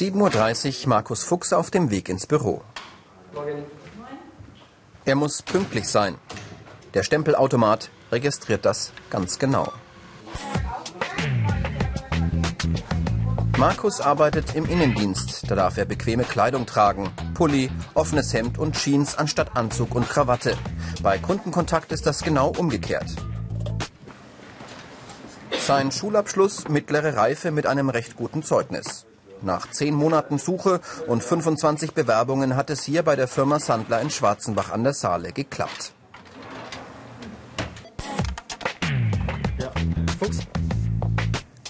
[0.00, 2.62] 7.30 Uhr Markus Fuchs auf dem Weg ins Büro.
[5.04, 6.16] Er muss pünktlich sein.
[6.94, 9.70] Der Stempelautomat registriert das ganz genau.
[13.58, 15.50] Markus arbeitet im Innendienst.
[15.50, 17.10] Da darf er bequeme Kleidung tragen.
[17.34, 20.56] Pulli, offenes Hemd und Jeans anstatt Anzug und Krawatte.
[21.02, 23.14] Bei Kundenkontakt ist das genau umgekehrt.
[25.60, 29.06] Sein Schulabschluss mittlere Reife mit einem recht guten Zeugnis.
[29.42, 34.10] Nach zehn Monaten Suche und 25 Bewerbungen hat es hier bei der Firma Sandler in
[34.10, 35.92] Schwarzenbach an der Saale geklappt.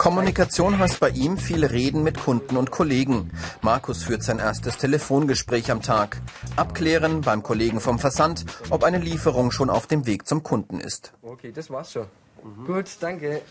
[0.03, 3.31] Kommunikation heißt bei ihm viel Reden mit Kunden und Kollegen.
[3.61, 6.21] Markus führt sein erstes Telefongespräch am Tag.
[6.57, 11.13] Abklären beim Kollegen vom Versand, ob eine Lieferung schon auf dem Weg zum Kunden ist.
[11.23, 12.07] Okay, das war's schon.
[12.43, 12.67] Mhm.
[12.67, 13.43] Gut, danke.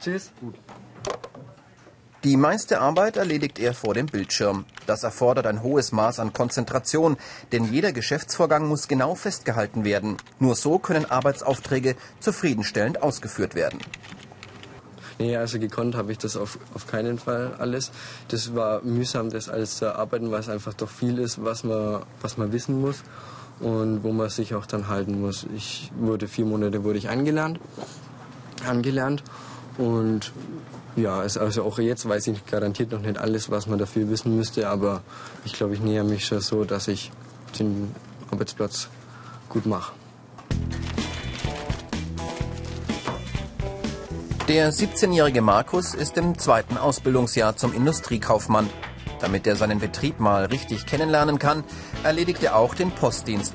[0.00, 0.32] Tschüss.
[0.40, 0.56] Gut.
[2.24, 4.64] Die meiste Arbeit erledigt er vor dem Bildschirm.
[4.86, 7.18] Das erfordert ein hohes Maß an Konzentration,
[7.52, 10.16] denn jeder Geschäftsvorgang muss genau festgehalten werden.
[10.38, 13.78] Nur so können Arbeitsaufträge zufriedenstellend ausgeführt werden.
[15.18, 17.92] Nee, also gekonnt habe ich das auf, auf keinen Fall alles.
[18.28, 22.04] Das war mühsam, das alles zu erarbeiten, weil es einfach doch viel ist, was man,
[22.22, 23.02] was man wissen muss
[23.60, 25.46] und wo man sich auch dann halten muss.
[25.54, 27.60] Ich wurde vier Monate wurde ich angelernt,
[28.66, 29.22] angelernt
[29.76, 30.32] und
[30.96, 34.68] ja, also auch jetzt weiß ich garantiert noch nicht alles, was man dafür wissen müsste,
[34.68, 35.02] aber
[35.44, 37.10] ich glaube, ich näher mich schon so, dass ich
[37.58, 37.94] den
[38.30, 38.88] Arbeitsplatz
[39.48, 39.92] gut mache.
[44.48, 48.68] Der 17-jährige Markus ist im zweiten Ausbildungsjahr zum Industriekaufmann.
[49.20, 51.64] Damit er seinen Betrieb mal richtig kennenlernen kann,
[52.02, 53.54] erledigt er auch den Postdienst.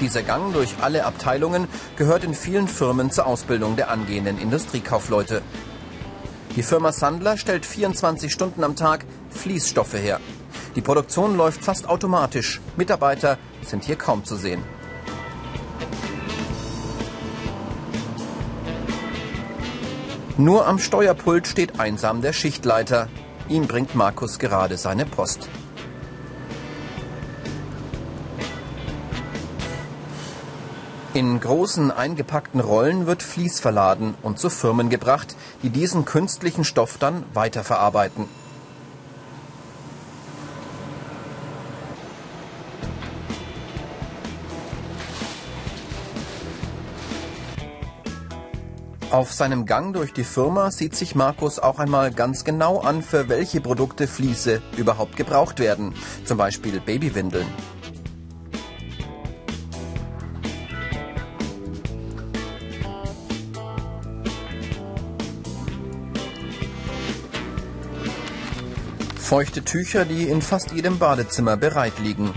[0.00, 5.40] Dieser Gang durch alle Abteilungen gehört in vielen Firmen zur Ausbildung der angehenden Industriekaufleute.
[6.56, 10.20] Die Firma Sandler stellt 24 Stunden am Tag Fließstoffe her.
[10.74, 12.62] Die Produktion läuft fast automatisch.
[12.78, 14.62] Mitarbeiter sind hier kaum zu sehen.
[20.38, 23.08] Nur am Steuerpult steht einsam der Schichtleiter.
[23.50, 25.50] Ihm bringt Markus gerade seine Post.
[31.16, 36.98] In großen eingepackten Rollen wird Vlies verladen und zu Firmen gebracht, die diesen künstlichen Stoff
[36.98, 38.26] dann weiterverarbeiten.
[49.10, 53.30] Auf seinem Gang durch die Firma sieht sich Markus auch einmal ganz genau an, für
[53.30, 55.94] welche Produkte Fliese überhaupt gebraucht werden.
[56.26, 57.46] Zum Beispiel Babywindeln.
[69.26, 72.32] Feuchte Tücher, die in fast jedem Badezimmer bereit liegen.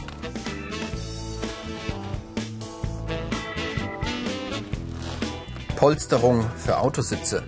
[5.76, 7.44] Polsterung für Autositze.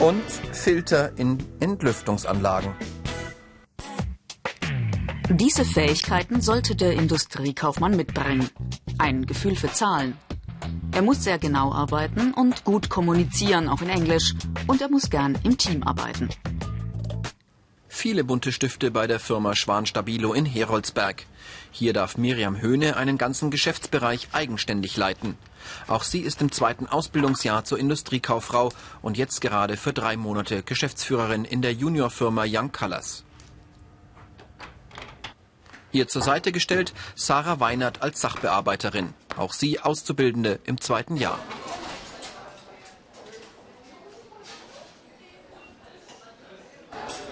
[0.00, 2.74] Und Filter in Entlüftungsanlagen.
[5.28, 8.48] Diese Fähigkeiten sollte der Industriekaufmann mitbringen.
[8.96, 10.16] Ein Gefühl für Zahlen.
[10.92, 14.34] Er muss sehr genau arbeiten und gut kommunizieren, auch in Englisch.
[14.66, 16.28] Und er muss gern im Team arbeiten.
[17.88, 21.24] Viele bunte Stifte bei der Firma Schwan Stabilo in Heroldsberg.
[21.70, 25.36] Hier darf Miriam Höhne einen ganzen Geschäftsbereich eigenständig leiten.
[25.86, 28.70] Auch sie ist im zweiten Ausbildungsjahr zur Industriekauffrau
[29.02, 33.24] und jetzt gerade für drei Monate Geschäftsführerin in der Juniorfirma Young Colors.
[35.92, 39.12] Ihr zur Seite gestellt Sarah Weinert als Sachbearbeiterin.
[39.36, 41.38] Auch sie Auszubildende im zweiten Jahr.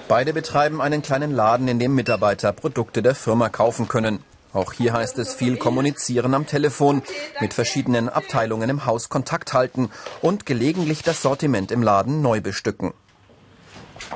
[0.09, 4.25] Beide betreiben einen kleinen Laden, in dem Mitarbeiter Produkte der Firma kaufen können.
[4.53, 7.03] Auch hier heißt es viel kommunizieren am Telefon,
[7.41, 9.89] mit verschiedenen Abteilungen im Haus Kontakt halten
[10.21, 12.93] und gelegentlich das Sortiment im Laden neu bestücken.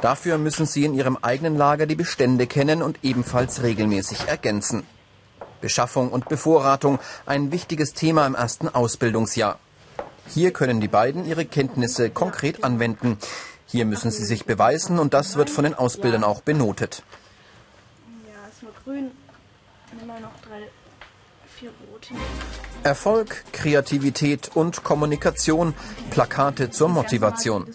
[0.03, 4.85] Dafür müssen sie in ihrem eigenen Lager die Bestände kennen und ebenfalls regelmäßig ergänzen.
[5.61, 9.59] Beschaffung und Bevorratung ein wichtiges Thema im ersten Ausbildungsjahr.
[10.29, 13.19] Hier können die beiden ihre Kenntnisse konkret anwenden.
[13.67, 17.03] Hier müssen sie sich beweisen und das wird von den Ausbildern auch benotet.
[18.27, 19.11] Ja, ist nur grün
[20.03, 20.69] immer noch drei,
[21.59, 22.15] vier rote.
[22.83, 25.75] Erfolg, Kreativität und Kommunikation,
[26.11, 27.67] Plakate zur Motivation.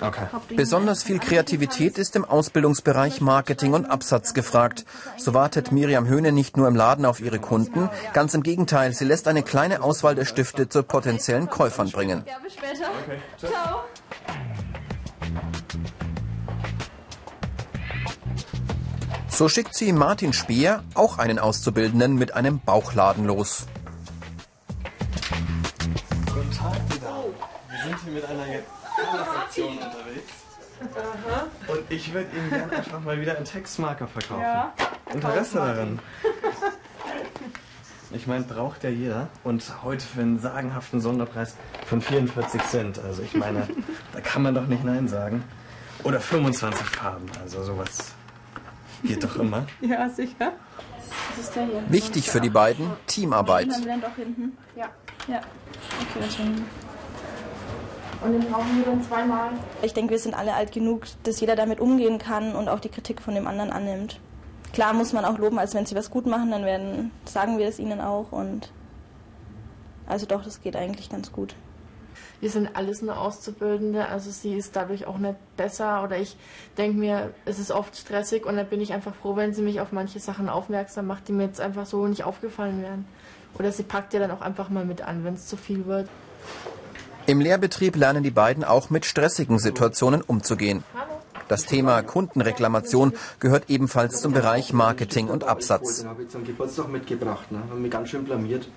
[0.00, 0.26] Okay.
[0.56, 4.84] Besonders viel Kreativität ist im Ausbildungsbereich Marketing und Absatz gefragt.
[5.16, 9.04] So wartet Miriam Höhne nicht nur im Laden auf ihre Kunden, ganz im Gegenteil, sie
[9.04, 12.24] lässt eine kleine Auswahl der Stifte zu potenziellen Käufern bringen.
[12.26, 12.90] Ja, bis später.
[13.04, 13.18] Okay.
[13.38, 13.84] Ciao.
[19.28, 23.66] So schickt sie Martin Speer, auch einen Auszubildenden, mit einem Bauchladen los.
[26.26, 28.46] Guten Tag, Wir sind hier mit einer
[28.98, 30.32] Aktion unterwegs.
[31.68, 34.42] Und ich würde Ihnen gerne einfach mal wieder einen Textmarker verkaufen.
[34.42, 34.72] Ja,
[35.12, 36.00] Interesse daran?
[38.10, 39.28] Ich meine, braucht ja jeder.
[39.44, 41.56] Und heute für einen sagenhaften Sonderpreis
[41.86, 42.98] von 44 Cent.
[42.98, 43.68] Also ich meine,
[44.12, 45.44] da kann man doch nicht Nein sagen.
[46.04, 48.14] Oder 25 Farben, also sowas
[49.04, 49.66] geht doch immer.
[49.80, 50.52] Ja, sicher.
[51.88, 53.68] Wichtig für die beiden, Teamarbeit.
[54.76, 54.88] Ja.
[55.28, 55.38] Ja.
[55.38, 56.64] Okay, das schon.
[58.24, 59.50] Und den brauchen wir dann zweimal.
[59.82, 62.88] Ich denke, wir sind alle alt genug, dass jeder damit umgehen kann und auch die
[62.88, 64.20] Kritik von dem anderen annimmt.
[64.72, 67.66] Klar muss man auch loben, als wenn sie was gut machen, dann werden, sagen wir
[67.66, 68.70] es ihnen auch und
[70.06, 71.54] also doch, das geht eigentlich ganz gut.
[72.40, 76.36] Wir sind alles nur Auszubildende, also sie ist dadurch auch nicht besser oder ich
[76.76, 79.80] denke mir, es ist oft stressig und dann bin ich einfach froh, wenn sie mich
[79.80, 83.04] auf manche Sachen aufmerksam macht, die mir jetzt einfach so nicht aufgefallen wären.
[83.58, 86.08] Oder sie packt ja dann auch einfach mal mit an, wenn es zu viel wird.
[87.26, 90.82] Im Lehrbetrieb lernen die beiden auch mit stressigen Situationen umzugehen.
[91.48, 96.00] Das Thema Kundenreklamation gehört ebenfalls zum Bereich Marketing und Absatz.
[96.00, 97.52] Den habe ich zum Geburtstag mitgebracht.
[97.52, 97.62] Ne?
[97.70, 98.68] Haben mich ganz schön blamiert.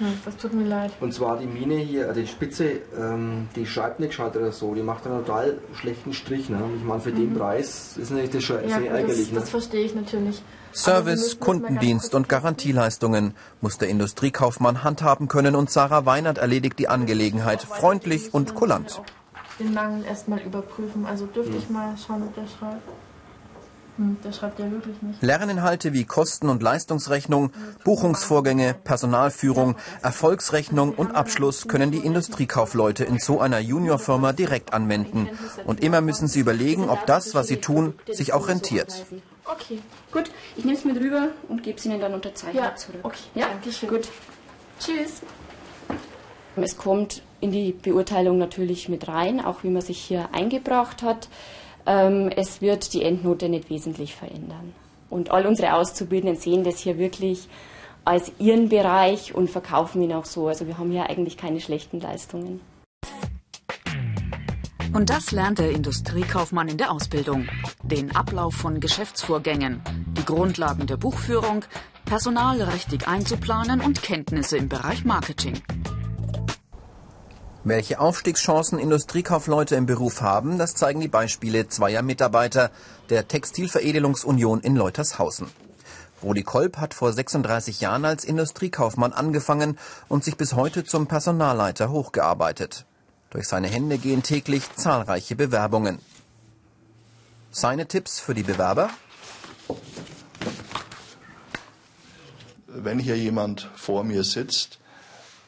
[0.00, 0.92] Hm, das tut mir leid.
[1.00, 4.74] Und zwar die Mine hier, äh, die Spitze, ähm, die schreibt nicht gescheit oder so.
[4.74, 6.48] Die macht einen total schlechten Strich.
[6.48, 6.58] Ne?
[6.78, 7.16] Ich meine, für mhm.
[7.16, 9.26] den Preis ist natürlich das schon ja, sehr ärgerlich.
[9.26, 9.40] Das, ne?
[9.40, 10.42] das verstehe ich natürlich.
[10.72, 17.60] Service, Kundendienst und Garantieleistungen muss der Industriekaufmann handhaben können und Sarah Weinert erledigt die Angelegenheit
[17.60, 19.02] freundlich und kulant.
[19.58, 21.04] Den Mangel erstmal überprüfen.
[21.04, 22.88] Also dürfte ich mal schauen, ob der schreibt.
[23.96, 25.22] Hm, der schreibt ja wirklich nicht.
[25.22, 27.52] Lerninhalte wie Kosten- und Leistungsrechnung,
[27.84, 35.28] Buchungsvorgänge, Personalführung, Erfolgsrechnung und Abschluss können die Industriekaufleute in so einer Juniorfirma direkt anwenden.
[35.64, 39.06] Und immer müssen sie überlegen, ob das, was sie tun, sich auch rentiert.
[39.44, 39.80] Okay.
[40.12, 42.76] Gut, ich nehme es mit rüber und gebe es Ihnen dann unterzeichnet ja.
[42.76, 43.00] zurück.
[43.02, 43.88] Okay, ja, danke schön.
[43.88, 44.08] Gut.
[44.78, 45.22] Tschüss.
[46.56, 51.28] Es kommt in die Beurteilung natürlich mit rein, auch wie man sich hier eingebracht hat.
[51.90, 54.72] Ähm, es wird die Endnote nicht wesentlich verändern.
[55.08, 57.48] Und all unsere Auszubildenden sehen das hier wirklich
[58.04, 60.46] als ihren Bereich und verkaufen ihn auch so.
[60.46, 62.60] Also wir haben hier eigentlich keine schlechten Leistungen.
[64.92, 67.48] Und das lernt der Industriekaufmann in der Ausbildung.
[67.82, 69.82] Den Ablauf von Geschäftsvorgängen,
[70.16, 71.64] die Grundlagen der Buchführung,
[72.04, 75.60] Personal richtig einzuplanen und Kenntnisse im Bereich Marketing.
[77.62, 82.70] Welche Aufstiegschancen Industriekaufleute im Beruf haben, das zeigen die Beispiele zweier Mitarbeiter
[83.10, 85.50] der Textilveredelungsunion in Leutershausen.
[86.22, 89.78] Rudi Kolb hat vor 36 Jahren als Industriekaufmann angefangen
[90.08, 92.86] und sich bis heute zum Personalleiter hochgearbeitet.
[93.28, 95.98] Durch seine Hände gehen täglich zahlreiche Bewerbungen.
[97.50, 98.88] Seine Tipps für die Bewerber?
[102.66, 104.79] Wenn hier jemand vor mir sitzt,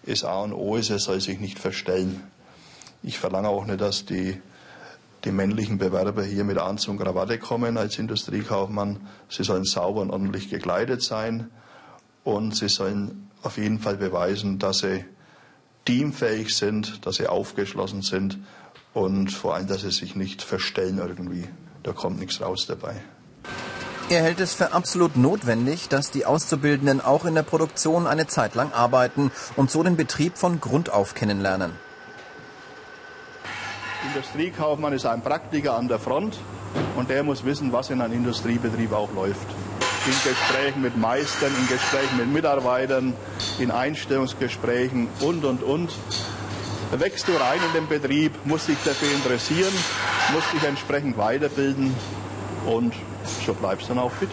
[0.05, 2.23] ist A und O ist, er soll sich nicht verstellen.
[3.03, 4.41] Ich verlange auch nicht, dass die,
[5.25, 9.01] die männlichen Bewerber hier mit Anzug und Krawatte kommen als Industriekaufmann.
[9.29, 11.51] Sie sollen sauber und ordentlich gekleidet sein
[12.25, 15.05] und sie sollen auf jeden Fall beweisen, dass sie
[15.85, 18.39] teamfähig sind, dass sie aufgeschlossen sind
[18.95, 21.49] und vor allem, dass sie sich nicht verstellen irgendwie.
[21.83, 23.03] Da kommt nichts raus dabei.
[24.13, 28.55] Er hält es für absolut notwendig, dass die Auszubildenden auch in der Produktion eine Zeit
[28.55, 31.73] lang arbeiten und so den Betrieb von Grund auf kennenlernen.
[34.09, 36.39] Industriekaufmann ist ein Praktiker an der Front
[36.95, 39.47] und der muss wissen, was in einem Industriebetrieb auch läuft
[40.05, 43.15] in Gesprächen mit Meistern, in Gesprächen mit Mitarbeitern,
[43.61, 45.91] in Einstellungsgesprächen und, und, und.
[46.99, 49.73] Wächst du rein in den Betrieb, musst dich dafür interessieren,
[50.35, 51.95] musst dich entsprechend weiterbilden
[52.67, 52.95] und
[53.45, 54.31] so bleibst du dann auch fit.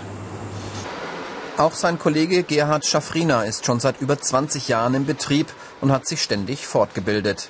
[1.58, 5.48] Auch sein Kollege Gerhard Schaffriner ist schon seit über 20 Jahren im Betrieb
[5.82, 7.50] und hat sich ständig fortgebildet.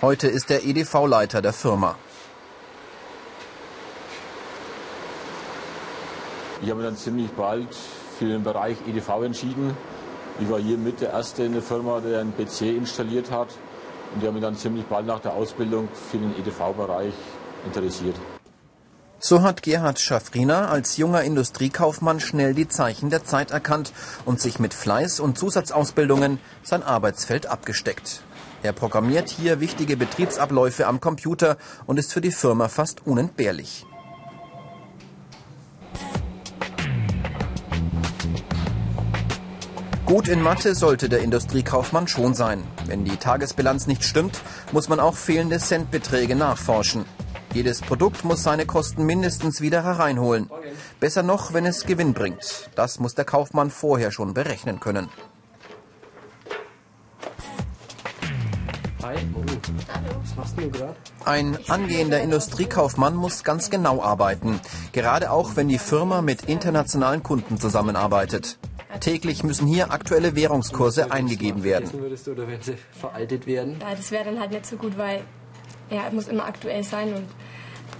[0.00, 1.96] Heute ist er EDV-Leiter der Firma.
[6.62, 7.68] Ich habe mich dann ziemlich bald
[8.18, 9.76] für den Bereich EDV entschieden.
[10.40, 13.48] Ich war hier mit der Erste in der Firma, der einen PC installiert hat.
[14.14, 17.12] Und ich habe mich dann ziemlich bald nach der Ausbildung für den EDV-Bereich
[17.66, 18.16] interessiert.
[19.22, 23.92] So hat Gerhard Schaffriner als junger Industriekaufmann schnell die Zeichen der Zeit erkannt
[24.24, 28.22] und sich mit Fleiß und Zusatzausbildungen sein Arbeitsfeld abgesteckt.
[28.62, 33.84] Er programmiert hier wichtige Betriebsabläufe am Computer und ist für die Firma fast unentbehrlich.
[40.06, 42.64] Gut in Mathe sollte der Industriekaufmann schon sein.
[42.86, 44.40] Wenn die Tagesbilanz nicht stimmt,
[44.72, 47.04] muss man auch fehlende Centbeträge nachforschen.
[47.52, 50.48] Jedes Produkt muss seine Kosten mindestens wieder hereinholen.
[51.00, 52.70] Besser noch, wenn es Gewinn bringt.
[52.76, 55.08] Das muss der Kaufmann vorher schon berechnen können.
[59.02, 59.16] Hi.
[59.34, 59.42] Oh.
[60.22, 60.94] Was machst du gerade?
[61.24, 64.60] Ein angehender Industriekaufmann muss ganz genau arbeiten,
[64.92, 68.58] gerade auch wenn die Firma mit internationalen Kunden zusammenarbeitet.
[69.00, 71.90] Täglich müssen hier aktuelle Währungskurse eingegeben werden.
[73.46, 75.22] Ja, das wäre dann halt nicht so gut, weil
[75.90, 77.24] ja, es muss immer aktuell sein und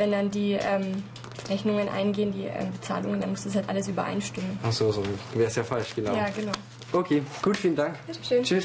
[0.00, 1.02] wenn dann die ähm,
[1.48, 4.58] Rechnungen eingehen, die ähm, Bezahlungen, dann muss das halt alles übereinstimmen.
[4.62, 5.02] Ach so, so
[5.34, 6.16] wäre es ja falsch, genau.
[6.16, 6.52] Ja, genau.
[6.92, 7.94] Okay, gut, vielen Dank.
[8.06, 8.42] Bitteschön.
[8.42, 8.64] Tschüss.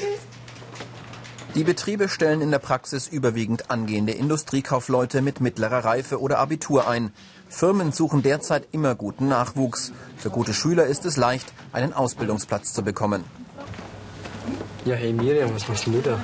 [1.54, 7.12] Die Betriebe stellen in der Praxis überwiegend angehende Industriekaufleute mit mittlerer Reife oder Abitur ein.
[7.48, 9.92] Firmen suchen derzeit immer guten Nachwuchs.
[10.16, 13.24] Für gute Schüler ist es leicht, einen Ausbildungsplatz zu bekommen.
[14.86, 16.18] Ja, hey Miriam, was machst du da?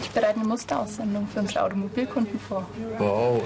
[0.00, 2.66] Ich bereite eine Musteraussendung für unsere Automobilkunden vor.
[2.98, 3.42] Wow.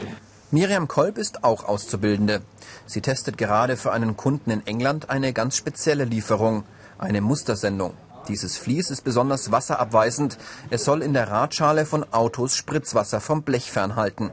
[0.50, 2.40] Miriam Kolb ist auch Auszubildende.
[2.86, 6.64] Sie testet gerade für einen Kunden in England eine ganz spezielle Lieferung,
[6.96, 7.92] eine Mustersendung.
[8.28, 10.38] Dieses Vlies ist besonders wasserabweisend.
[10.70, 14.30] Es soll in der Radschale von Autos Spritzwasser vom Blech fernhalten.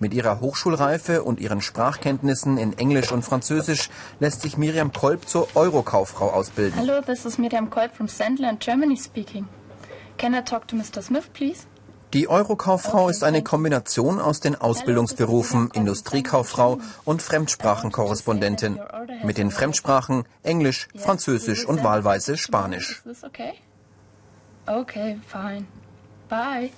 [0.00, 5.48] Mit ihrer Hochschulreife und ihren Sprachkenntnissen in Englisch und Französisch lässt sich Miriam Kolb zur
[5.54, 6.78] Eurokauffrau ausbilden.
[6.78, 9.46] Hello, this is Miriam Kolb from Sandland, Germany speaking.
[10.16, 11.02] Can I talk to Mr.
[11.02, 11.66] Smith, please?
[12.14, 18.78] Die Eurokauffrau ist eine Kombination aus den Ausbildungsberufen Industriekauffrau und Fremdsprachenkorrespondentin.
[19.24, 23.02] Mit den Fremdsprachen Englisch, Französisch und wahlweise Spanisch.
[24.66, 25.66] Okay, fine.
[26.28, 26.70] Bye.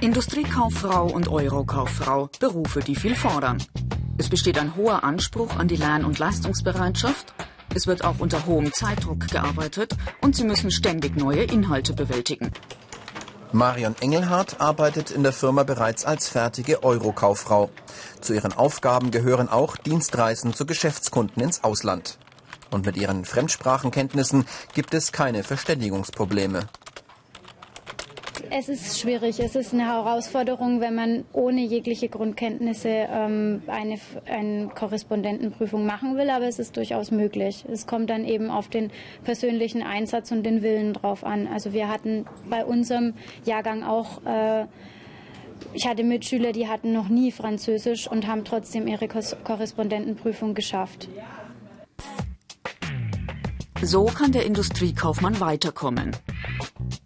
[0.00, 3.62] Industriekauffrau und Eurokauffrau, Berufe, die viel fordern.
[4.16, 7.34] Es besteht ein hoher Anspruch an die Lern- und Leistungsbereitschaft.
[7.76, 12.50] Es wird auch unter hohem Zeitdruck gearbeitet und sie müssen ständig neue Inhalte bewältigen.
[13.52, 17.68] Marion Engelhardt arbeitet in der Firma bereits als fertige Eurokauffrau.
[18.22, 22.16] Zu ihren Aufgaben gehören auch Dienstreisen zu Geschäftskunden ins Ausland.
[22.70, 26.60] Und mit ihren Fremdsprachenkenntnissen gibt es keine Verständigungsprobleme.
[28.58, 34.68] Es ist schwierig, es ist eine Herausforderung, wenn man ohne jegliche Grundkenntnisse ähm, eine, eine
[34.68, 37.66] Korrespondentenprüfung machen will, aber es ist durchaus möglich.
[37.70, 38.90] Es kommt dann eben auf den
[39.24, 41.46] persönlichen Einsatz und den Willen drauf an.
[41.46, 43.12] Also wir hatten bei unserem
[43.44, 44.64] Jahrgang auch äh,
[45.74, 51.10] ich hatte Mitschüler, die hatten noch nie Französisch und haben trotzdem ihre Korrespondentenprüfung geschafft.
[53.82, 56.16] So kann der Industriekaufmann weiterkommen.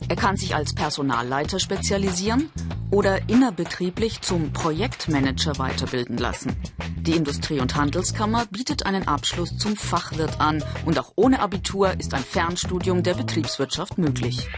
[0.09, 2.50] Er kann sich als Personalleiter spezialisieren
[2.90, 6.57] oder innerbetrieblich zum Projektmanager weiterbilden lassen.
[6.97, 12.12] Die Industrie- und Handelskammer bietet einen Abschluss zum Fachwirt an und auch ohne Abitur ist
[12.12, 14.49] ein Fernstudium der Betriebswirtschaft möglich.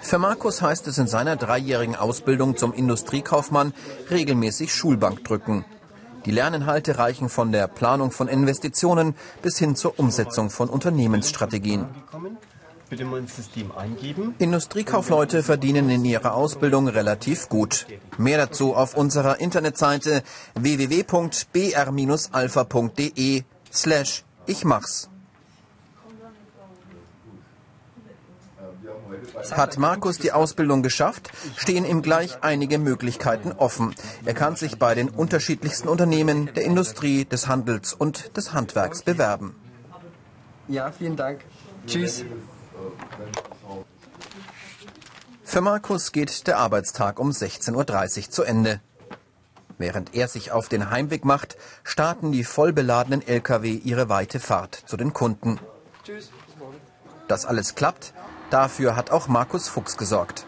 [0.00, 3.72] Für Markus heißt es in seiner dreijährigen Ausbildung zum Industriekaufmann
[4.10, 5.64] regelmäßig Schulbank drücken.
[6.24, 11.86] Die Lerninhalte reichen von der Planung von Investitionen bis hin zur Umsetzung von Unternehmensstrategien.
[14.38, 17.86] Industriekaufleute verdienen in ihrer Ausbildung relativ gut.
[18.18, 20.22] Mehr dazu auf unserer Internetseite
[20.54, 25.11] www.br-alpha.de slash ich mach's.
[29.52, 33.94] Hat Markus die Ausbildung geschafft, stehen ihm gleich einige Möglichkeiten offen.
[34.24, 39.56] Er kann sich bei den unterschiedlichsten Unternehmen der Industrie, des Handels und des Handwerks bewerben.
[40.68, 41.40] Ja, vielen Dank.
[41.86, 42.24] Tschüss.
[45.44, 48.80] Für Markus geht der Arbeitstag um 16.30 Uhr zu Ende.
[49.78, 54.96] Während er sich auf den Heimweg macht, starten die vollbeladenen Lkw ihre weite Fahrt zu
[54.96, 55.58] den Kunden.
[56.04, 56.30] Tschüss.
[57.28, 58.14] Dass alles klappt,
[58.52, 60.46] dafür hat auch Markus Fuchs gesorgt.